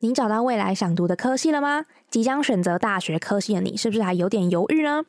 [0.00, 1.84] 你找到未来想读的科系了吗？
[2.08, 5.02] 即将选择大学科系的你，是不是还有点犹豫呢？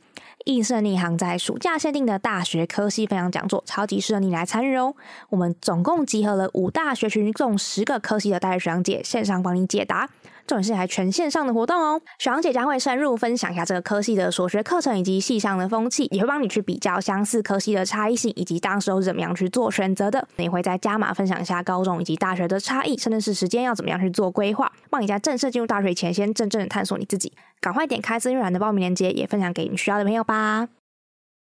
[0.46, 4.96] 易胜逆行在暑假限定的大学科系分享讲座，超级适合你来参与哦！
[5.30, 10.10] 我们总共集合了五大学群，共十个科系的大学学长姐，线上帮你解答。
[10.50, 20.28] 重点是还全线上的活动哦，学长姐将会深入分享一下这个科系的所学课程以及系上的风气，也会帮你去比较相似科系的差异性，以及当时候是怎么样去做选择的。
[20.38, 27.32] 也会在加码分享一下高中以及大学的差异，甚至是时间要怎么样去做规划，帮你在正式进入大学前先真正的探索你自己。
[27.62, 30.79] 赶快点开资讯栏的报名链接，也分享给你需要的朋友吧。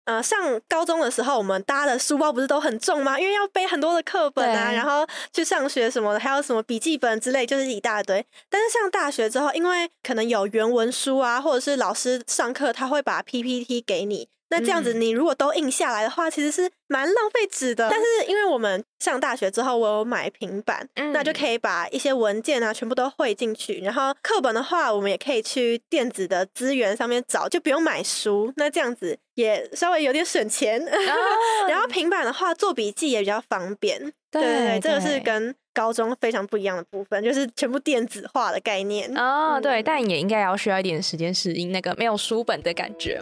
[0.09, 3.19] 呃，上高中的时候，我们搭的书包不是都很重吗？
[3.19, 8.25] 因为要背很多的课本啊，然后去上学什么的，还有什么笔记本之类，就是一大堆。
[8.49, 14.27] 但是上大学之后，因为可能有原文书啊，或者是老师上课他会把 PPT 给你。
[14.49, 17.87] 那这样子，你如果都印下来的话，其实是蛮浪费纸的。
[17.89, 23.79] 但是因为我们上大学之后，我有买平板，那就可以把一些文件啊全部都汇进去。
[23.81, 28.51] 然后课本的话，我们也可以去电子的资源上面找，就不用买书。
[28.55, 30.83] 那这样子也稍微有点省钱。
[31.69, 33.99] 然后平板的话，做笔记也比较方便。
[34.31, 39.11] 对对对，这个是跟高中非常不一样的部分，就是全部电子化的概念。
[39.15, 43.21] 哦，对，但也应该要需要一点时间适应那个没有书本的感觉。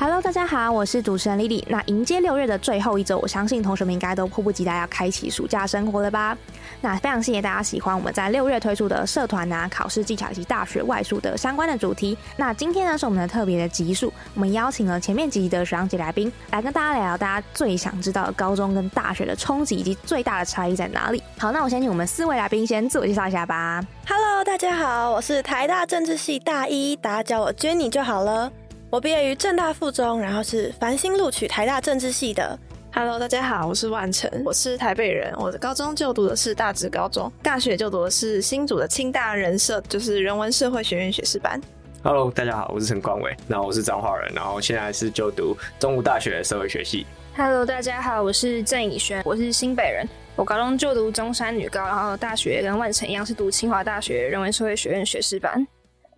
[0.00, 1.60] Hello，大家好，我是主持人 Lily。
[1.66, 6.38] 那迎接六月的最后一周，我相信同学们应该都迫不及待要开启暑假生活了吧？
[6.80, 12.16] 那非常谢谢大家喜欢我们在六月推出的社团啊、考试技巧以及大学外宿的相关的主题。
[12.36, 21.20] 那今天呢是我们的特别的集数，我们邀请了前面几集的学长姐来宾来跟大家聊聊大家最想知道的高中跟大学的冲击以及最大的差异在哪里。
[21.38, 23.84] 好，那我先请我们四位来宾先自我介绍一下吧。
[24.06, 28.52] Hello，大家好，我是台大政治系大一，大家叫我 Jenny 就好了。
[28.90, 32.58] 我毕业于正大附中，然后是繁星录取台大政治系的。
[32.90, 41.60] Hello，大家好，我是万成，我是台北人，我的高中就读的是大直高中，大学就读的是新竹的清大人社，就是人文社会学院学士班。
[42.02, 47.06] Hello，大家好，我是陈光伟，然后我是彰化人，然后现在是就读中武大学社会学系。
[47.36, 55.68] Hello，大家好，我是郑以轩，我是新北人，我高中就读中山女高，然后大学跟万成一样是读清华大学人文社会学院学士班。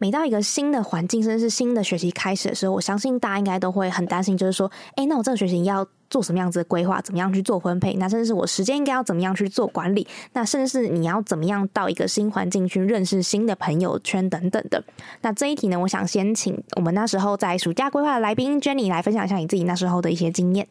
[0.01, 7.03] 每到一个新的环境，甚至是新的学习开始的时候，我相信大家应该都会很担心，就是说，哎，那我这个学习要做什么样子的规划？
[7.03, 7.93] 怎么样去做分配？
[7.97, 10.09] 那甚至是我时间应该要怎么样去做管理？
[10.33, 14.83] 那甚至是你要怎么样到一个新环境去认识新的朋友圈等等的。
[15.21, 20.67] 那这一题呢，我想先请我们那时候在暑假规划的来宾 Jenny 来分享一下你自己那时候的一些经验。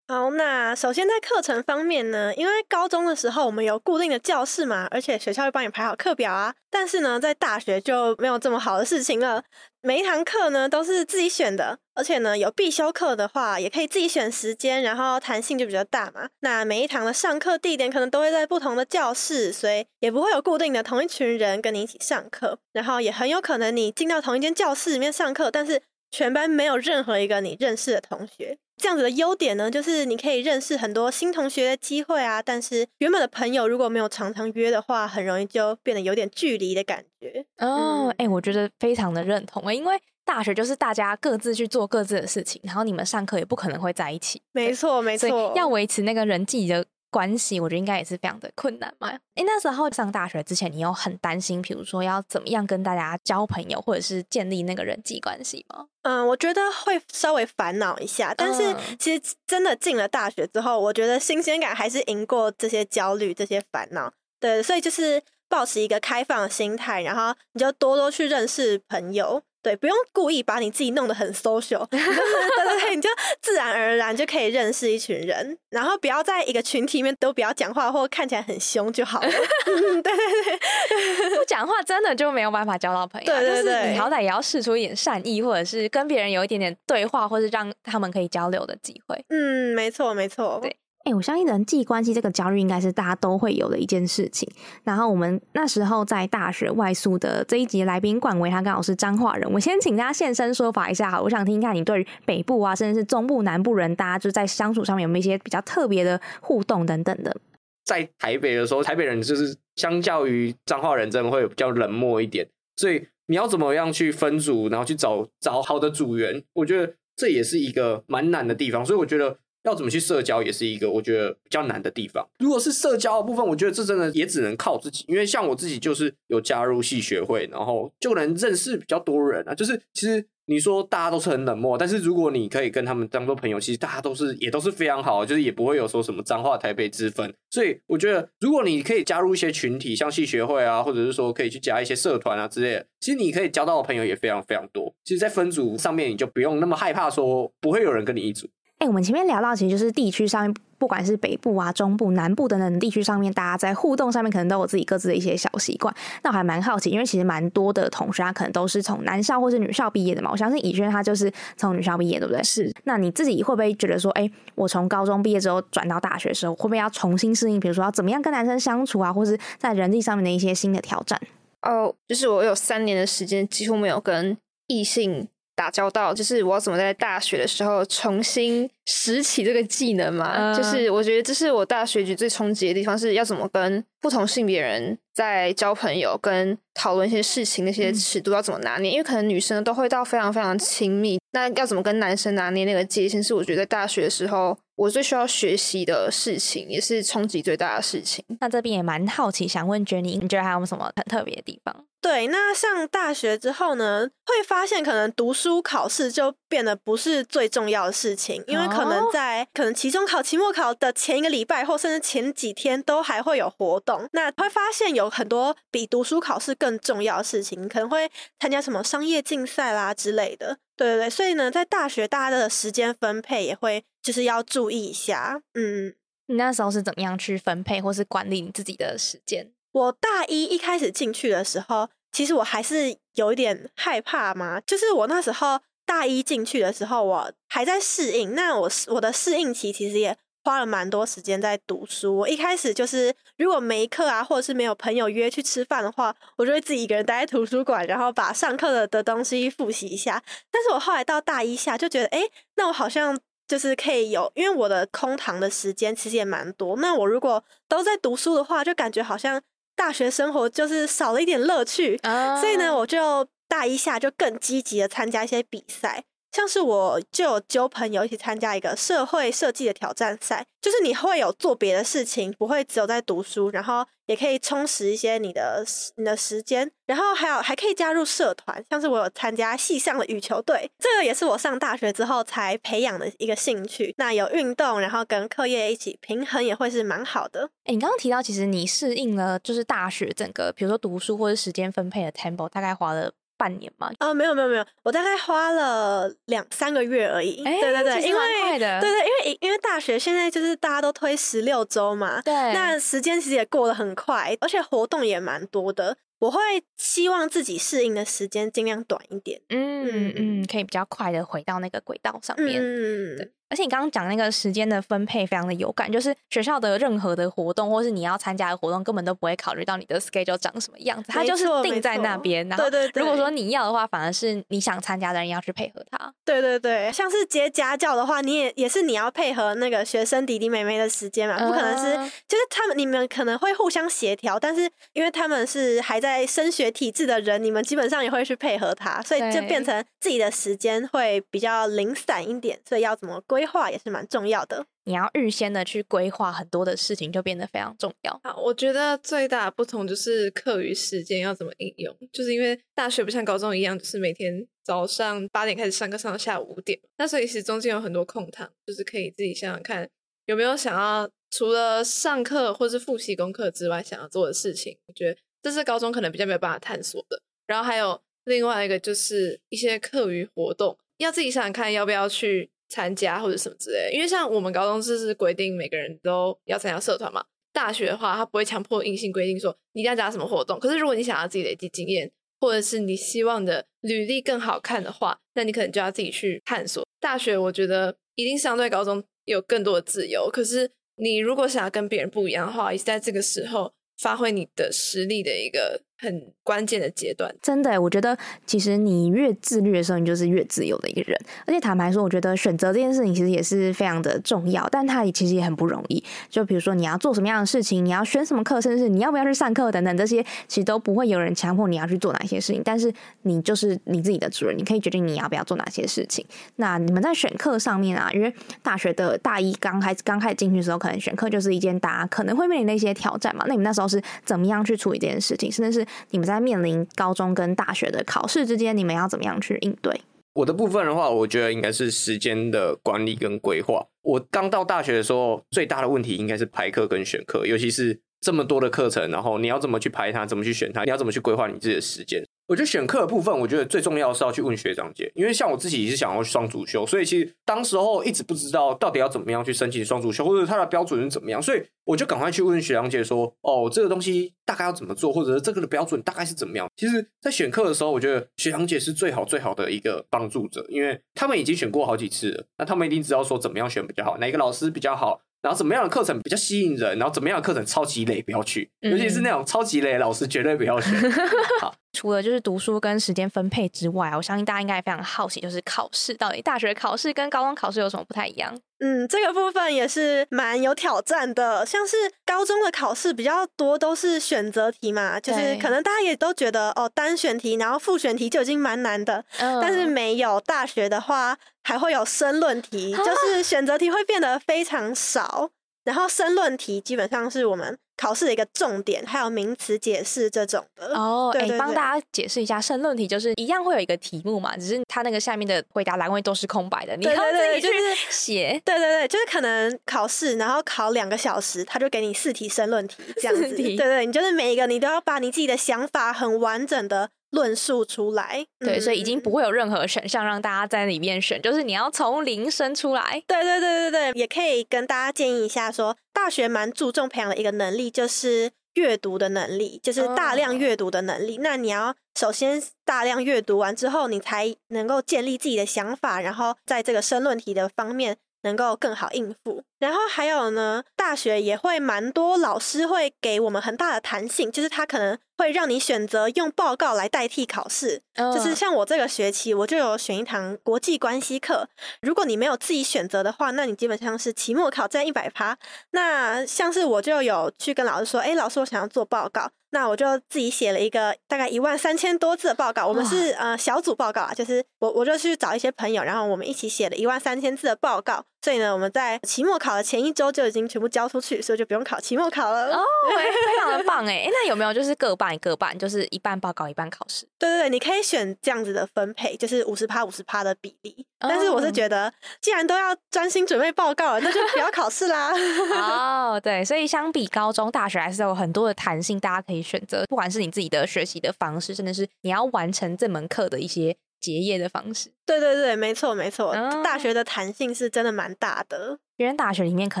[0.06, 6.54] 好，那首先在课程方面呢，因为高中的时候我们有固定的教室嘛，而且学校会帮你排好课表啊。
[6.70, 9.42] 但是呢，在大学就没有这么好的事情了。
[9.80, 16.28] 每一堂课呢都是自己选的，而且呢有必修课的话，也可以自己选时间，然后弹性就比较大嘛。
[16.40, 22.58] 那每一堂的上课地点可能都会在不同的教室，所以也不会有固定的同一群人跟你一起上课。
[22.74, 28.58] 然后也很有可能你进到同一间教室里面上课，但是全班没有任何一个你认识的同学。
[28.76, 32.42] 这样子的优点呢，就是你可以认识很多新同学的机会啊。
[32.42, 37.44] 但是原本的朋友如果没有常常约的话，很容易就变得有点距离的感觉。
[37.58, 44.42] 哦，哎，我觉得非常的认同因为大学就是大家各自去做各自的事情，然后你们上课也不可能会在一起。
[44.52, 46.84] 没错，没错，要维持那个人际的。
[47.14, 49.08] 关系，我觉得应该也是非常的困难嘛。
[49.36, 55.86] 诶，那时候上大学之前，你有很担心，比如说要怎么样跟大家交朋友，或者是建立那个人际关系吗？
[56.02, 64.12] 嗯，我觉得会稍微烦恼一下，但是其实真的进了大学之后，我觉得新鲜感还是赢过这些焦虑、这些烦恼。
[64.40, 65.22] 对，所以就是
[65.54, 69.40] 保持一个开放的心态，然后你就多多去认识朋友。
[69.62, 73.08] 对，不用故意把你自己弄得很 social， 对对对，你就
[73.40, 79.30] 自然而然就可以认识一群人，然后不要在一个群体里面都不要讲话或看起来很凶就好了。
[79.64, 83.26] 对对对，不讲话真的就没有办法交到朋友。
[83.26, 89.24] 对对对，你好歹也要试出一点善意，或者是跟别人有一点点对话，或是让他们可以交流的机会。
[89.30, 90.76] 嗯，没错没错，对。
[91.04, 94.48] 哎，我相信人际关系这个焦虑应该是大家都会有的一件事情。
[94.82, 99.50] 然后我们那时候在大学外宿的这一集来宾冠维，他刚好是彰化人。
[99.52, 107.36] 我先请大家现身说法一下，好，我想听一下你对于北部啊，甚至是中部、南部人，大家就在相处上面有没有一些比较特别的互动等等的。
[107.84, 112.48] 在台北的时候，台北人就是相较于彰化人，真的会比较冷漠一点。
[112.76, 118.82] 所以你要怎么样去分组，然后去找找好的组员，我觉得这也是一个蛮难的地方。
[118.82, 122.26] 所以我觉得要怎么去社交，也是一个我觉得比较难的地方。
[122.38, 129.54] 如果是社交的部分，我觉得这真的也只能靠自己，因为像我自己就是有加入系学会，然后就能认识比较多人啊。
[129.54, 130.24] 就是其实。
[130.46, 137.32] 你说大家都是很冷漠，但是如果你可以跟他们当做朋友，其实大家都是也都是非常好，就是也不会有说什么脏话台北之分。
[137.50, 144.94] 所以我觉得，如果你可以加入一些群体，像系学会啊，或者是说可以去加一些社团啊之类的，其实你可以交到的朋友也非常非常多。
[145.02, 148.46] 其实，在分组上面，你就不用那么害怕说不会有人跟你一组。
[148.84, 150.54] 哎，我们前面聊到，其实就是地区上面。
[150.76, 155.94] 不管是北部啊、中部、南部等等地区上面，大家在互动上面可能都有自己各自的一些小习惯。
[156.22, 160.30] 那我还蛮好奇，因为其实蛮多的同学他可能都是从男校或是女校毕业的嘛。
[160.30, 162.42] 我相信以轩他就是从女校毕业，对不对？
[162.42, 162.70] 是。
[162.82, 167.58] 那你自己会不会觉得说，哎，我从高中毕业之后转到大学的时候，会不会要重新适应？
[167.58, 171.18] 比如说要怎么样跟男生相处啊，或是在人际上面的一些新的挑战？
[171.62, 174.36] 哦，就是我有三年的时间几乎没有跟
[174.66, 175.28] 异性。
[175.54, 180.54] 打交道就是我要怎么在大学的时候重新拾起这个技能嘛？
[180.54, 188.90] 就是我觉得这是我大学局最冲击的地方，是要怎么跟不同性别人在交朋友、跟讨论一些事情那些尺度要怎么拿捏？
[188.90, 193.22] 因为可能女生都会到非常非常亲密，那要怎么跟男生拿捏那个界限？
[193.22, 198.24] 是我觉得在大学的时候我最需要学习的事情，也是冲击最大的事情。
[198.40, 201.86] 那这边也蛮好奇，想问 Jenny，你觉得还有什么很特别的地方？
[202.04, 214.06] 对，那上大学之后呢，会发现可能读书考试就变得不是最重要的事情，因为可能在可能期中考、期末考的前一个礼拜，或甚至前几天都还会有活动。
[214.12, 220.58] 那会发现有很多比读书考试更重要的事情，可能会参加什么商业竞赛啦之类的。
[220.76, 225.40] 对对对，所以呢，在大学大家的时间分配也会就是要注意一下。
[225.54, 225.94] 嗯，
[226.26, 229.50] 你那时候是怎么样去分配或是管理你自己的时间？
[229.74, 234.60] 我大一一开始进去的时候，其实我还是有一点害怕嘛。
[234.60, 238.36] 就是我那时候大一进去的时候，我还在适应。
[238.36, 242.16] 那我我的适应期其实也花了蛮多时间在读书。
[242.18, 250.22] 我一开始就是如果没课啊，或者是没有朋友约去吃饭的话，我就会自己一个人待在图书馆，然后把上课的的东西复习一下。
[250.52, 252.22] 但是我后来到大一下就觉得，哎，
[252.54, 253.18] 那我好像
[253.48, 256.76] 就是可以有，因为我的空堂的时间其实也蛮多。
[256.76, 259.42] 那我如果都在读书的话，就感觉好像。
[259.76, 261.98] 大学生活就是少了一点乐趣，
[262.40, 266.04] 所以呢，我就大一下就更积极的参加一些比赛。
[266.34, 275.64] 像是我就有揪朋友一起参加一个社会设计的挑战赛，就是你会有做别的事情，不会只有在读书，然后也可以充实一些你的
[275.94, 283.94] 你的时间，然后还有还可以加入社团，像是我有参加系上的羽球队，这个也是我上大学之后才培养的一个兴趣。
[283.96, 287.48] 那有运动，然后跟课业一起平衡，也会是蛮好的。
[287.62, 293.12] 哎，你刚刚提到，其实你适应了就是大学整个，比如说读书或者时间分配的 tempo，大概花了。
[293.36, 293.90] 半年吗？
[293.98, 297.42] 啊，没有没有没有，我大概花了两三个月而已。
[297.42, 305.96] 对对对，因为对对，因为因为大学现在就是大家都推十六周嘛，对，那时间其实也过得很快，而且活动也蛮多的。
[306.20, 306.40] 我会
[306.78, 312.62] 希望自己适应的时间尽量短一点，嗯嗯，可以比较快的回到那个轨道上面。
[312.62, 313.30] 嗯。
[313.48, 322.46] 而且你刚刚讲那个时间的分配非常的有感，就是学校的任何的活动，或是你要参加的活动，根本都不会考虑到你的 schedule 长什么样子，它就是定在那边。
[322.48, 322.64] 然后，
[322.94, 326.12] 如果说你要的话，反而是你想参加的人要去配合他。
[326.24, 331.92] 对对对，像是接家教的话，你也也是你要配合那个学生弟弟妹妹的时间嘛，不可能是
[332.26, 344.64] 就是他们你们可能会互相协调，但是因为他们是还在升学体制的人，你们基本上也会去配合他，所以就变成自己的时间会比较零散一点，所以要怎么规划也是蛮重要的。
[344.84, 348.20] 你要预先的去规划很多的事情，就变得非常重要。
[348.22, 359.88] 好，我觉得最大的不同就是课余时间要怎么应用，就是因为大学不像高中一样，就是每天早上八点开始上课，上到下午五点，那所以其实中间有很多空堂，就是可以自己想想看
[360.26, 364.78] 有没有想要除了上课或是复习功课之外想要做的事情。
[364.86, 367.20] 我觉得这是高中可能比较没有办法探索的。
[367.48, 372.53] 然后还有另外一个就是一些课余活动，要自己想想看要不要去。
[372.74, 377.24] 参加或者什么之类，因为像我们高中就是规定每个人都要参加社团嘛。
[377.52, 380.58] 大学的话，他不会强迫硬性规定说你一定要加什么活动。
[380.58, 386.84] 可是如果你想要自己累积经验，或者是你希望的履历更好看的话，那你可能就要自己去探索。
[386.98, 397.34] 大学我觉得一定相对高中有更多的自由，可是你如果想要跟别人不一样的话，也是在这个时候发挥你的实力的一个很关键的阶段。
[397.40, 401.18] 真的，我觉得其实你越自律的时候，你就是越自由的一个人。
[401.46, 406.02] 而且坦白说，我觉得选择这件事情其实也是非常的重要，但它也其实也很不容易。
[406.28, 412.60] 就比如说你要做什么样的事情，你要选什么课，甚至是你要不要去上课等等，这些其实都不会有人强迫你要去做哪些事情。
[412.64, 416.24] 但是你就是你自己的主人，你可以决定你要不要做哪些事情。
[416.56, 418.32] 那你们在选课上面啊，因为
[418.62, 423.44] 大学的大一刚开始刚开始进去的时候，可能选课就是一件大家可能会面临的一些挑战嘛。
[423.46, 425.50] 那你们那时候是怎么样去处理这件事情？
[425.50, 430.00] 甚至是你们在面临高中跟大学的考试之间，你们要怎么样去应对？
[430.34, 433.86] 我的部分的话，我觉得应该是时间的管理跟规划。
[434.02, 442.24] 我刚到大学的时候，最大的问题应该是排课跟选课，尤其是这么多的课程，然后你要怎么去排它，怎么去选它，你要怎么去规划你自己的时间。
[442.46, 465.22] 我觉得选课的部分，我觉得最重要是要去问学长姐，因为像我自己也是想要双主修，所以其实当时候一直不知道到底要怎么样去申请双主修，或者它的标准是怎么样，所以我就赶快去问学长姐说：“哦，这个东西大概要怎么做，或者是这个的标准大概是怎么样？”其实，在选课的时候，我觉得学长姐是最好最好的一个帮助者，因为他们已经选过好几次了，那他们一定知道说怎么样选比较好，哪一个老师比较好。
[465.40, 466.98] 然后怎么样的课程比较吸引人？
[466.98, 468.70] 然后怎么样的课程超级累，不要去。
[468.80, 470.90] 尤其是那种超级累的老师，绝对不要选。
[471.60, 478.54] 好，除了就是读书跟时间分配之外，我相信大家应该也非常好奇，就是考试到底大学考试跟高中考试有什么不太一样？
[478.80, 481.64] 嗯，这个部分也是蛮有挑战的。
[481.64, 481.96] 像是
[482.26, 489.24] 高中的考试比较多，都是选择题嘛，就是可能大家也都觉得哦，单选题，然后复选题就已经蛮难的。
[489.38, 495.48] 但是没有大学的话，还会有申论题，就是 选择题会变得非常少。
[495.84, 501.30] 然后申论题基本上是我们考试的一个重点，还有名词解释这种的哦。
[501.38, 507.68] 哎，帮大家解释一下，申论题就是一样会有一个题目嘛，只是它那个下面的回答栏位都是空白的，你要自己去
[508.10, 508.60] 写。
[508.64, 513.54] 对对对，就是可能考试，然后考两个小时，他就给你四题申论题这样子。
[513.54, 517.10] 对对，你就是每一个你都要把你自己的想法很完整的。
[517.34, 523.22] 论述出来，对，所以已经不会有任何选项让大家在里面选，就是你要从零生出来。
[523.26, 531.38] 对对对对对，也可以跟大家建议一下，说大学蛮注重培养的一个能力，就是阅读的能力，就是大量阅读的能力。
[531.42, 539.62] 那你要首先大量阅读完之后，你才能够建立自己的想法，然后在这个申论题的方面能够更好应付。
[539.80, 548.00] 然后还有呢，大学也会蛮多老师会给我们很大的弹性，就是他可能会让你选择用报告来代替考试。
[548.16, 551.68] 就是像我这个学期，我就有选一堂国际关系课。
[552.00, 555.58] 如果你没有自己选择的话，那你基本上是期末考占一百趴。
[555.90, 562.86] 那像是我就有去跟老师说，哎，老师，我想要做报告，那我就自己写了一个大概一万三千多字的报告。
[562.86, 568.24] 我们是呃小组报告啊，就是我我就去找一些朋友，然后我们一起写了一万三千字的报告。
[568.44, 572.76] 所以呢，我们在期末考的前一周就已经全部交出去，所以就不用考期末考了。
[572.76, 572.82] 哦，
[573.16, 574.28] 非常的棒哎！
[574.30, 577.26] 那有没有就是各半各半，就是一半报告一半考试？
[577.38, 581.06] 对对对，你可以选这样子的分配，就是五十趴五十趴的比例。
[581.18, 585.32] 但是我是觉得，既然都要专心准备报告了，那就不要考试啦。
[586.36, 593.96] 哦，对，所以相比高中、大学，还是有很多的弹性，大家可以选择，不管是你自己的学习的方式，甚至是你要完成这门课的一些。
[594.24, 598.98] 结业的方式，对对对，没错没错，大学的弹性是真的蛮大的。
[599.18, 600.00] 因为大学里面可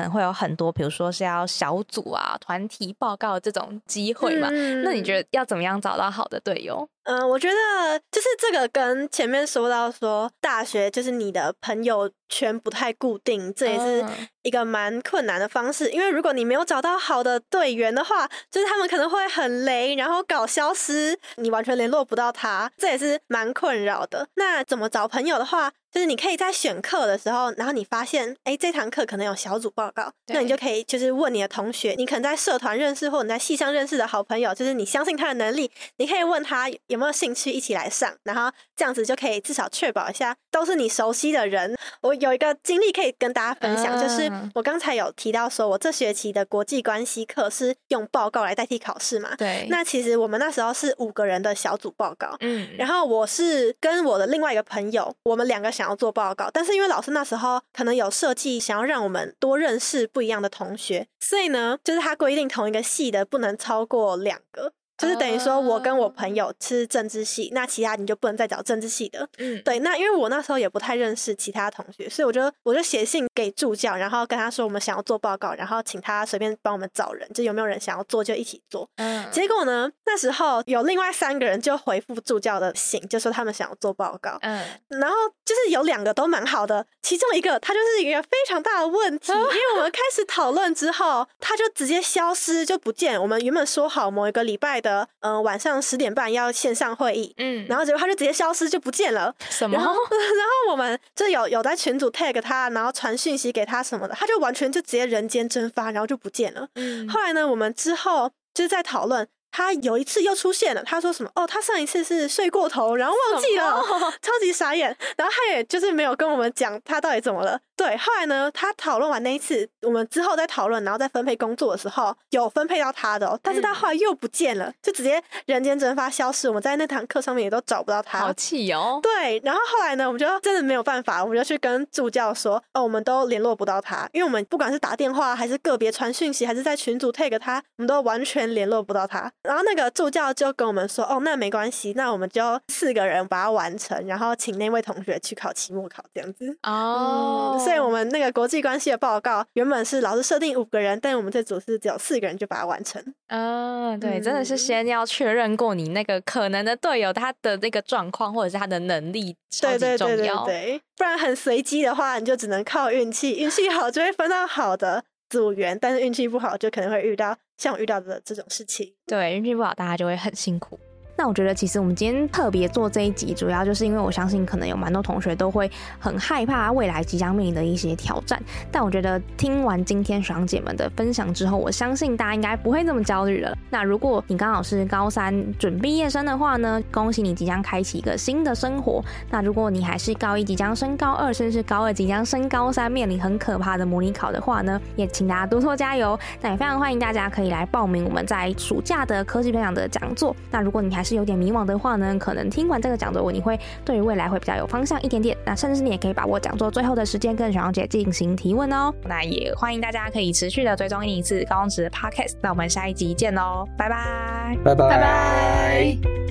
[0.00, 4.48] 能会有很多，比如说是要小组啊、团体报告这种机会嘛。
[4.82, 6.88] 那你觉得要怎么样找到好的队友？
[7.04, 14.04] 嗯，我觉得就是这个跟前面说到说大学就是你的朋友圈不太固定，这也是
[14.42, 15.90] 一个蛮困难的方式。
[15.90, 24.26] 因为如果你没有找到好的队员的话，就是他们可能会很雷，然后搞消失，你完全联络不到他，这也是蛮困扰的。
[24.36, 25.70] 那怎么找朋友的话？
[25.92, 41.76] 就是你可以在选课的时候，然后你发现，哎，这堂课可能有小组报告，那你就可以就是问你的同学，你可能在社团认识或你在系上认识的好朋友，就是你相信他的能力，你可以问他有没有兴趣一起来上，然后这样子就可以至少确保一下都是你熟悉的人。
[42.00, 49.36] 我有一个经历可以跟大家分享，就是我刚才有提到说我这学期的国际关系课是用报告来代替考试嘛？
[49.36, 49.66] 对。
[49.70, 55.84] 那其实我们那时候是五个人的小组报告，嗯，然后我是跟我的另外一个朋友，我们两个想。
[55.84, 64.72] 要做报告，但是因为老师那时候可能有设计，想要让我们多认识不一样的同学，所以呢，就是他规定同一个系的不能超过两个。
[64.96, 69.28] 就是等于说，我跟我朋友是政治系，那其他你就不能再找政治系的。
[69.38, 69.80] 嗯，对。
[69.80, 78.88] 那因为我那时候也不太认识其他同学，所以我就我就写信给助教，然后跟他说我们想要做报告，然后请他随便帮我们找人，就有没有人想要做就一起做。
[78.96, 79.26] 嗯。
[79.32, 84.38] 结果呢，那时候有另外三个人就回复助教的信，就说他们想要做报告。
[84.42, 84.64] 嗯。
[84.88, 93.20] 然后就是是有两个都蛮好的，其中一个他就是一个非常大的问题， 因为我们开始讨论之后，他就直接消失就不见。
[93.20, 99.34] 我们原本说好某一个礼拜的嗯、呃晚上十点半要线上会议，嗯，然后结果他就直接消失就不见了。
[99.50, 99.84] 什么然？
[99.84, 106.68] 后， 然后我们就有有在群组 tag 他，然后传讯息给他什么的，他就完全就直接人间蒸发，然后就不见了。
[106.74, 109.26] 嗯后来呢，我们之后就是在讨论，
[109.56, 111.30] 他有一次又出现了，他说什么？
[111.36, 113.80] 哦，他上一次是睡过头，然后忘记了，
[114.20, 114.88] 超级傻眼。
[115.16, 117.56] 然后他也就是没有跟我们讲他到底怎么了。
[117.76, 126.48] 对，后来呢，他讨论完那一次，我们之后再讨论，然后再分配工作的时候，有分配到他的、哦，但是他后来又不见了，就直接人间蒸发消失。
[126.48, 128.18] 我们在那堂课上面也都找不到他。
[128.18, 128.98] 好气哦！
[129.00, 139.30] 对，然后后来呢，我们就真的没有办法，我们就去跟助教说，哦，我们都联络不到他，因为我们不管是打电话，还是个别传讯息，还是在群组 tag 他，我们都完全联络不到他。
[139.44, 146.56] 然后那个助教就跟我们说，哦，那没关系，那我们就四个人把它完成，然后请那位同学去考期末考这样子。
[146.62, 153.02] 哦，所以我们那个国际关系的报告原本是老师设定五个人，但我们这组是只有四个人就把它完成。
[153.28, 160.44] 嗯，对，真的是嗯先要确认过你那个可能的队友他的那个状况，或者是他的能力，超级对对对对。
[160.46, 168.94] 对，不然很随机的话，你就只能靠运气，运气好就会分到好的组员，但是运气不好就可能会遇到像我遇到的这种事情。
[169.06, 170.78] 对，运气不好，大家就会很辛苦。
[171.16, 178.40] 那我觉得，其实我们今天特别做这一集，主要就是因为我相信，可能有蛮多同学都会很害怕未来即将面临的一些挑战。
[178.70, 183.56] 但我觉得听完今天爽姐们的分享之后，我相信大家应该不会这么焦虑了。
[183.70, 189.00] 那如果你刚好是高三准毕业生的话呢，恭喜你即将开启一个新的生活。
[189.30, 196.18] 那如果你还是高一即将升高二，甚至高二即将升高三，面临很可怕的模拟考的话呢，也请大家多多加油。
[196.40, 200.34] 那也非常欢迎大家可以来报名我们在暑假的科技分享的讲座。
[200.50, 205.36] 那如果你还是有点迷惘的话呢，可能听完这个讲座，你会对于未来会比较有方向一点点。
[205.44, 208.92] 那甚至你也可以把握讲座最后的时间跟小杨姐进行提问哦。
[209.04, 212.34] 那也欢迎大家可以持续的追踪一次高中职 Podcast。
[212.40, 214.56] 那我们下一集见喽，拜拜。
[214.64, 216.23] 拜拜拜拜。